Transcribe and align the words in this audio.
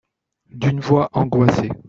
D’une 0.49 0.79
voix 0.79 1.09
angoissée. 1.13 1.69